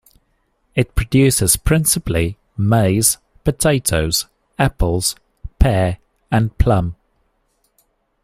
[0.73, 4.25] It produces principally maize, potatoes,
[4.57, 5.15] apples,
[5.59, 5.99] pear
[6.31, 6.95] and plum.